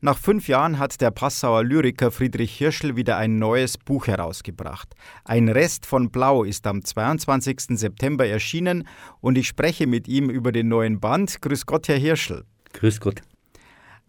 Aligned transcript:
Nach 0.00 0.16
fünf 0.16 0.46
Jahren 0.46 0.78
hat 0.78 1.00
der 1.00 1.10
Passauer 1.10 1.64
Lyriker 1.64 2.12
Friedrich 2.12 2.56
Hirschl 2.56 2.94
wieder 2.94 3.16
ein 3.16 3.40
neues 3.40 3.76
Buch 3.76 4.06
herausgebracht. 4.06 4.94
Ein 5.24 5.48
Rest 5.48 5.86
von 5.86 6.10
Blau 6.10 6.44
ist 6.44 6.68
am 6.68 6.84
22. 6.84 7.76
September 7.76 8.24
erschienen 8.24 8.86
und 9.20 9.36
ich 9.36 9.48
spreche 9.48 9.88
mit 9.88 10.06
ihm 10.06 10.30
über 10.30 10.52
den 10.52 10.68
neuen 10.68 11.00
Band. 11.00 11.42
Grüß 11.42 11.66
Gott, 11.66 11.88
Herr 11.88 11.98
Hirschl. 11.98 12.44
Grüß 12.74 13.00
Gott. 13.00 13.22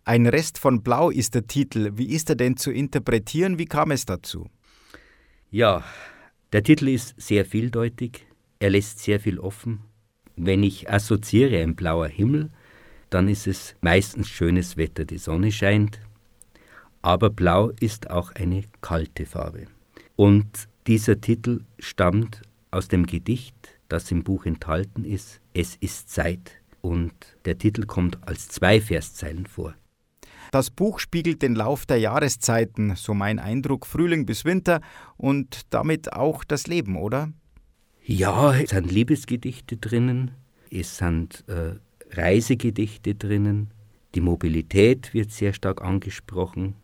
Ein 0.03 0.27
Rest 0.27 0.59
von 0.59 0.83
Blau 0.83 1.09
ist 1.09 1.33
der 1.33 1.47
Titel. 1.47 1.93
Wie 1.95 2.11
ist 2.13 2.29
er 2.29 2.35
denn 2.35 2.55
zu 2.55 2.71
interpretieren? 2.71 3.57
Wie 3.57 3.65
kam 3.65 3.89
es 3.89 4.05
dazu? 4.05 4.47
Ja, 5.49 5.83
der 6.53 6.61
Titel 6.61 6.89
ist 6.89 7.19
sehr 7.19 7.45
vieldeutig. 7.45 8.27
Er 8.59 8.69
lässt 8.69 8.99
sehr 8.99 9.19
viel 9.19 9.39
offen. 9.39 9.79
Wenn 10.35 10.61
ich 10.61 10.87
assoziiere 10.87 11.63
ein 11.63 11.75
blauer 11.75 12.07
Himmel, 12.07 12.51
dann 13.09 13.27
ist 13.27 13.47
es 13.47 13.75
meistens 13.81 14.29
schönes 14.29 14.77
Wetter, 14.77 15.05
die 15.05 15.17
Sonne 15.17 15.51
scheint, 15.51 15.99
aber 17.01 17.29
blau 17.29 17.69
ist 17.79 18.09
auch 18.09 18.31
eine 18.35 18.63
kalte 18.81 19.25
Farbe. 19.25 19.67
Und 20.15 20.67
dieser 20.87 21.21
Titel 21.21 21.61
stammt 21.79 22.41
aus 22.71 22.87
dem 22.87 23.05
Gedicht, 23.05 23.55
das 23.87 24.11
im 24.11 24.23
Buch 24.23 24.45
enthalten 24.45 25.05
ist, 25.05 25.41
Es 25.53 25.75
ist 25.77 26.09
Zeit, 26.09 26.59
und 26.81 27.13
der 27.45 27.57
Titel 27.57 27.85
kommt 27.85 28.17
als 28.27 28.47
zwei 28.47 28.79
Verszeilen 28.79 29.45
vor. 29.45 29.73
Das 30.51 30.69
Buch 30.69 30.99
spiegelt 30.99 31.41
den 31.41 31.55
Lauf 31.55 31.85
der 31.85 31.97
Jahreszeiten, 31.97 32.95
so 32.95 33.13
mein 33.13 33.39
Eindruck, 33.39 33.85
Frühling 33.85 34.25
bis 34.25 34.45
Winter 34.45 34.81
und 35.17 35.61
damit 35.69 36.13
auch 36.13 36.43
das 36.43 36.67
Leben, 36.67 36.95
oder? 36.95 37.31
Ja, 38.03 38.55
es 38.55 38.71
sind 38.71 38.91
Liebesgedichte 38.91 39.77
drinnen, 39.77 40.31
es 40.71 40.97
sind 40.97 41.43
äh, 41.47 41.75
Reisegedichte 42.11 43.15
drinnen, 43.15 43.71
die 44.15 44.21
Mobilität 44.21 45.13
wird 45.13 45.31
sehr 45.31 45.53
stark 45.53 45.81
angesprochen. 45.81 46.75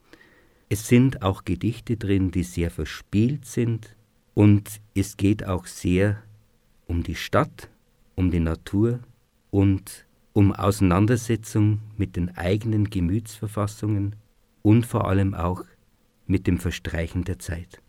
Es 0.70 0.88
sind 0.88 1.22
auch 1.22 1.46
Gedichte 1.46 1.98
drin, 1.98 2.32
die 2.32 2.44
sehr 2.44 2.70
verspielt 2.70 3.46
sind 3.46 3.96
und 4.34 4.82
es 4.94 5.18
geht 5.18 5.46
auch 5.46 5.66
sehr 5.66 6.22
um 6.88 7.04
die 7.04 7.16
Stadt, 7.16 7.70
um 8.16 8.30
die 8.30 8.40
Natur 8.40 9.00
und 9.50 10.06
um 10.34 10.52
Auseinandersetzung 10.54 11.80
mit 11.98 12.16
den 12.16 12.36
eigenen 12.36 12.90
Gemütsverfassungen 12.90 14.16
und 14.62 14.86
vor 14.86 15.08
allem 15.08 15.34
auch 15.34 15.64
mit 16.28 16.46
dem 16.46 16.60
Verstreichen 16.60 17.24
der 17.24 17.40
Zeit. 17.40 17.82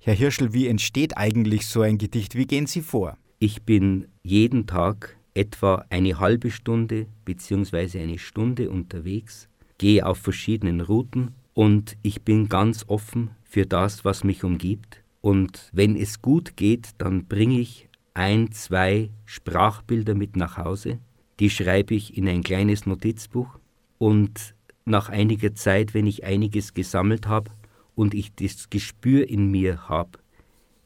Herr 0.00 0.14
Hirschel, 0.14 0.52
wie 0.52 0.66
entsteht 0.66 1.16
eigentlich 1.16 1.66
so 1.66 1.82
ein 1.82 1.98
Gedicht? 1.98 2.34
Wie 2.34 2.46
gehen 2.46 2.66
Sie 2.66 2.80
vor? 2.80 3.16
Ich 3.38 3.62
bin 3.62 4.08
jeden 4.22 4.66
Tag 4.66 5.16
etwa 5.34 5.84
eine 5.90 6.18
halbe 6.18 6.50
Stunde 6.50 7.06
bzw. 7.24 8.00
eine 8.00 8.18
Stunde 8.18 8.70
unterwegs, 8.70 9.48
gehe 9.78 10.04
auf 10.04 10.18
verschiedenen 10.18 10.80
Routen 10.80 11.34
und 11.54 11.96
ich 12.02 12.22
bin 12.22 12.48
ganz 12.48 12.84
offen 12.88 13.30
für 13.44 13.66
das, 13.66 14.04
was 14.04 14.24
mich 14.24 14.44
umgibt. 14.44 15.02
Und 15.20 15.68
wenn 15.72 15.96
es 15.96 16.22
gut 16.22 16.56
geht, 16.56 16.90
dann 16.98 17.26
bringe 17.26 17.60
ich 17.60 17.88
ein, 18.14 18.52
zwei 18.52 19.10
Sprachbilder 19.26 20.14
mit 20.14 20.36
nach 20.36 20.56
Hause. 20.56 20.98
Die 21.38 21.50
schreibe 21.50 21.94
ich 21.94 22.16
in 22.16 22.28
ein 22.28 22.42
kleines 22.42 22.86
Notizbuch. 22.86 23.58
Und 23.98 24.54
nach 24.84 25.08
einiger 25.08 25.54
Zeit, 25.54 25.94
wenn 25.94 26.06
ich 26.06 26.24
einiges 26.24 26.74
gesammelt 26.74 27.26
habe 27.26 27.50
und 27.94 28.14
ich 28.14 28.34
das 28.34 28.70
Gespür 28.70 29.28
in 29.28 29.50
mir 29.50 29.88
habe, 29.88 30.18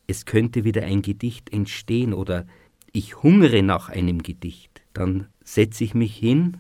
es 0.06 0.26
könnte 0.26 0.64
wieder 0.64 0.82
ein 0.82 1.02
Gedicht 1.02 1.52
entstehen 1.52 2.12
oder 2.12 2.46
ich 2.94 3.22
hungere 3.22 3.62
nach 3.62 3.88
einem 3.88 4.22
Gedicht, 4.22 4.82
dann 4.92 5.26
setze 5.42 5.82
ich 5.82 5.94
mich 5.94 6.16
hin, 6.16 6.58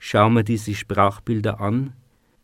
schaue 0.00 0.30
mir 0.30 0.44
diese 0.44 0.74
Sprachbilder 0.74 1.60
an 1.60 1.92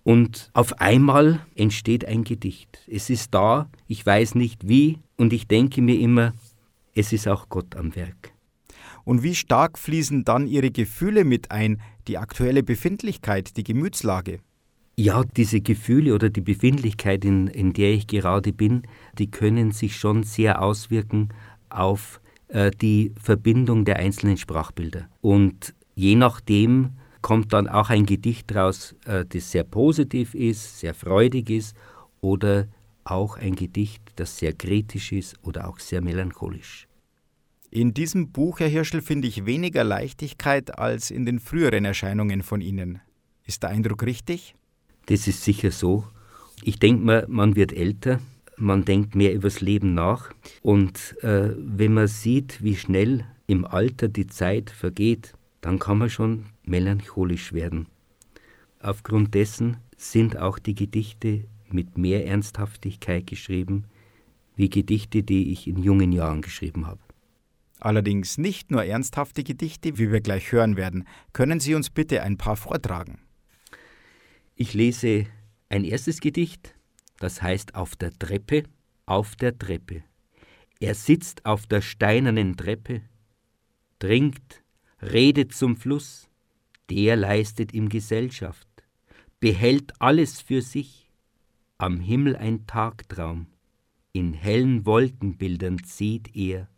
und 0.05 0.51
auf 0.55 0.81
einmal 0.81 1.41
entsteht 1.57 2.05
ein 2.05 2.23
Gedicht. 2.23 2.79
Es 2.87 3.11
ist 3.11 3.35
da, 3.35 3.69
ich 3.89 4.07
weiß 4.07 4.37
nicht 4.37 4.69
wie 4.69 5.01
und 5.17 5.33
ich 5.33 5.49
denke 5.49 5.83
mir 5.83 5.99
immer, 5.99 6.33
es 6.95 7.13
ist 7.13 7.27
auch 7.27 7.49
Gott 7.49 7.75
am 7.75 7.97
Werk. 7.97 8.33
Und 9.05 9.25
wie 9.25 9.35
stark 9.35 9.79
fließen 9.81 10.25
dann 10.25 10.47
Ihre 10.47 10.71
Gefühle 10.71 11.25
mit 11.25 11.51
ein, 11.51 11.81
die 12.07 12.19
aktuelle 12.19 12.63
Befindlichkeit, 12.63 13.57
die 13.57 13.65
Gemütslage? 13.65 14.39
Ja, 14.97 15.25
diese 15.25 15.61
Gefühle 15.61 16.15
oder 16.15 16.31
die 16.31 16.41
Befindlichkeit, 16.41 17.25
in, 17.25 17.49
in 17.49 17.73
der 17.73 17.95
ich 17.95 18.07
gerade 18.07 18.53
bin, 18.53 18.83
die 19.19 19.31
können 19.31 19.73
sich 19.73 19.97
schon 19.97 20.23
sehr 20.23 20.63
auswirken 20.63 21.31
auf 21.69 22.21
die 22.51 23.13
Verbindung 23.21 23.85
der 23.85 23.97
einzelnen 23.97 24.39
Sprachbilder. 24.39 25.09
Und 25.21 25.75
je 25.95 26.15
nachdem 26.15 26.93
kommt 27.21 27.53
dann 27.53 27.69
auch 27.69 27.91
ein 27.91 28.07
Gedicht 28.07 28.55
raus, 28.55 28.95
äh, 29.05 29.25
das 29.29 29.51
sehr 29.51 29.65
positiv 29.65 30.35
ist, 30.35 30.81
sehr 30.81 30.95
freudig 30.95 31.51
ist 31.51 31.77
oder 32.21 32.69
auch 33.05 33.37
ein 33.37 33.55
Gedicht, 33.55 34.03
das 34.17 34.39
sehr 34.39 34.53
kritisch 34.53 35.13
ist 35.13 35.37
oder 35.43 35.69
auch 35.69 35.79
sehr 35.79 36.01
melancholisch. 36.01 36.87
In 37.71 37.93
diesem 37.93 38.33
Buch, 38.33 38.61
Herr 38.61 38.69
Hirschel, 38.69 39.03
finde 39.03 39.29
ich 39.29 39.45
weniger 39.45 39.85
Leichtigkeit 39.85 40.79
als 40.79 41.11
in 41.11 41.27
den 41.27 41.39
früheren 41.39 41.85
Erscheinungen 41.85 42.43
von 42.43 42.61
Ihnen. 42.61 43.01
Ist 43.45 43.63
der 43.63 43.71
Eindruck 43.71 44.05
richtig? 44.05 44.55
Das 45.07 45.27
ist 45.27 45.45
sicher 45.45 45.71
so. 45.71 46.05
Ich 46.63 46.79
denke 46.79 47.05
mal, 47.05 47.27
man 47.29 47.57
wird 47.57 47.73
älter 47.73 48.21
man 48.59 48.85
denkt 48.85 49.15
mehr 49.15 49.35
übers 49.35 49.61
Leben 49.61 49.95
nach. 49.95 50.33
Und 50.63 51.17
äh, 51.23 51.55
wenn 51.57 51.95
man 51.95 52.09
sieht, 52.09 52.63
wie 52.63 52.77
schnell 52.77 53.25
im 53.47 53.65
Alter 53.65 54.09
die 54.09 54.27
Zeit 54.27 54.71
vergeht, 54.71 55.35
dann 55.61 55.79
kann 55.79 55.99
man 55.99 56.11
schon 56.11 56.47
melancholisch 56.65 57.53
werden. 57.53 57.87
Aufgrund 58.81 59.35
dessen 59.35 59.79
sind 59.97 60.39
auch 60.39 60.59
die 60.59 60.75
Gedichte 60.75 61.45
mit 61.71 61.99
mehr 61.99 62.27
Ernsthaftigkeit 62.27 63.27
geschrieben, 63.27 63.85
wie 64.57 64.71
Gedichte, 64.71 65.23
die 65.23 65.53
ich 65.53 65.67
in 65.67 65.83
jungen 65.83 66.13
Jahren 66.13 66.43
geschrieben 66.43 66.87
habe. 66.87 67.01
Allerdings 67.81 68.39
nicht 68.39 68.71
nur 68.71 68.85
ernsthafte 68.85 69.45
Gedichte, 69.45 69.99
wie 69.99 70.11
wir 70.11 70.21
gleich 70.21 70.51
hören 70.51 70.77
werden. 70.77 71.05
Können 71.33 71.61
Sie 71.61 71.75
uns 71.75 71.91
bitte 71.91 72.23
ein 72.23 72.37
paar 72.37 72.57
vortragen? 72.57 73.19
Ich 74.57 74.75
lese 74.75 75.27
ein 75.69 75.85
erstes 75.85 76.21
Gedicht, 76.21 76.75
das 77.19 77.43
heißt 77.43 77.75
auf 77.75 77.97
der 77.97 78.13
Treppe, 78.19 78.65
auf 79.07 79.37
der 79.37 79.59
Treppe. 79.59 80.03
Er 80.81 80.95
sitzt 80.95 81.45
auf 81.45 81.67
der 81.67 81.81
steinernen 81.81 82.57
Treppe, 82.57 83.03
trinkt, 83.99 84.63
redet 85.03 85.55
zum 85.55 85.77
Fluss, 85.77 86.29
der 86.91 87.17
leistet 87.17 87.75
ihm 87.75 87.89
Gesellschaft, 87.89 88.69
behält 89.41 90.01
alles 90.01 90.41
für 90.41 90.63
sich, 90.63 91.11
am 91.79 92.01
Himmel 92.01 92.37
ein 92.37 92.67
Tagtraum, 92.67 93.47
in 94.13 94.33
hellen 94.33 94.87
Wolkenbildern 94.87 95.83
zieht 95.85 96.35
er 96.35 96.69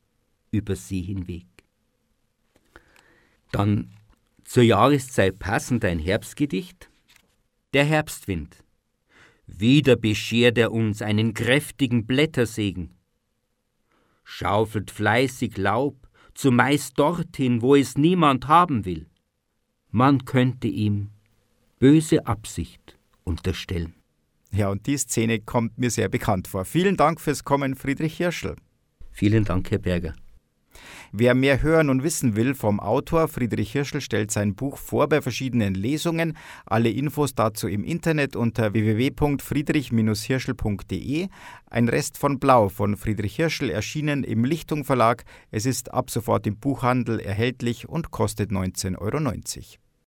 über 0.51 0.77
sie 0.77 1.01
hinweg. 1.01 1.47
Dann 3.53 3.91
zur 4.45 4.63
Jahreszeit 4.63 5.39
passend 5.39 5.85
ein 5.85 5.99
Herbstgedicht, 5.99 6.91
der 7.73 7.85
Herbstwind. 7.85 8.65
Wieder 9.53 9.97
beschert 9.97 10.59
er 10.59 10.73
uns 10.73 11.03
einen 11.03 11.35
kräftigen 11.35 12.07
Blättersegen, 12.07 12.95
schaufelt 14.23 14.91
fleißig 14.91 15.57
Laub, 15.57 16.09
zumeist 16.35 16.99
dorthin, 16.99 17.61
wo 17.61 17.75
es 17.75 17.99
niemand 17.99 18.47
haben 18.47 18.85
will. 18.85 19.07
Man 19.91 20.25
könnte 20.25 20.69
ihm 20.69 21.11
böse 21.81 22.27
Absicht 22.27 22.97
unterstellen. 23.25 23.95
Ja, 24.53 24.69
und 24.69 24.87
die 24.87 24.97
Szene 24.97 25.41
kommt 25.41 25.79
mir 25.79 25.91
sehr 25.91 26.09
bekannt 26.09 26.47
vor. 26.47 26.65
Vielen 26.65 26.97
Dank 26.97 27.21
fürs 27.21 27.43
Kommen, 27.43 27.75
Friedrich 27.75 28.17
Hirschl. 28.17 28.57
Vielen 29.11 29.45
Dank, 29.45 29.71
Herr 29.71 29.79
Berger. 29.79 30.15
Wer 31.13 31.35
mehr 31.35 31.63
hören 31.63 31.91
und 31.91 32.03
wissen 32.03 32.37
will 32.37 32.55
vom 32.55 32.79
Autor, 32.79 33.29
Friedrich 33.29 33.73
Hirschl 33.73 34.01
stellt 34.01 34.31
sein 34.31 34.55
Buch 34.55 34.79
vor 34.79 35.09
bei 35.09 35.21
verschiedenen 35.21 35.75
Lesungen. 35.75 36.37
Alle 36.67 36.91
Infos 36.91 37.35
dazu 37.35 37.67
im 37.69 37.85
Internet 37.85 38.37
unter 38.37 38.73
www.friedrich-hirschl.de. 38.73 41.29
Ein 41.67 41.89
Rest 41.89 42.19
von 42.19 42.39
Blau 42.39 42.69
von 42.69 42.97
Friedrich 42.97 43.35
Hirschl 43.37 43.71
erschienen 43.71 44.25
im 44.25 44.45
Lichtung 44.45 44.85
Verlag. 44.85 45.25
Es 45.51 45.67
ist 45.67 45.93
ab 45.93 46.11
sofort 46.11 46.47
im 46.47 46.57
Buchhandel 46.57 47.19
erhältlich 47.19 47.89
und 47.89 48.11
kostet 48.11 48.51
19,90 48.51 48.99
Euro. 48.99 49.19